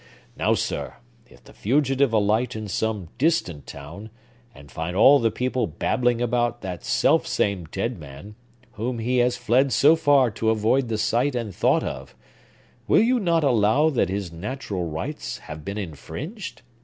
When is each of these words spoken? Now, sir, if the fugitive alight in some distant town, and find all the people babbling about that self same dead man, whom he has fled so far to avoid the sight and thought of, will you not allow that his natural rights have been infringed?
Now, 0.35 0.55
sir, 0.55 0.95
if 1.27 1.43
the 1.43 1.53
fugitive 1.53 2.11
alight 2.11 2.55
in 2.55 2.67
some 2.67 3.09
distant 3.19 3.67
town, 3.67 4.09
and 4.51 4.71
find 4.71 4.95
all 4.95 5.19
the 5.19 5.29
people 5.29 5.67
babbling 5.67 6.21
about 6.23 6.61
that 6.61 6.83
self 6.83 7.27
same 7.27 7.65
dead 7.65 7.99
man, 7.99 8.33
whom 8.71 8.97
he 8.97 9.17
has 9.19 9.37
fled 9.37 9.71
so 9.71 9.95
far 9.95 10.31
to 10.31 10.49
avoid 10.49 10.87
the 10.87 10.97
sight 10.97 11.35
and 11.35 11.53
thought 11.53 11.83
of, 11.83 12.15
will 12.87 13.03
you 13.03 13.19
not 13.19 13.43
allow 13.43 13.91
that 13.91 14.09
his 14.09 14.31
natural 14.31 14.85
rights 14.89 15.37
have 15.37 15.63
been 15.63 15.77
infringed? 15.77 16.63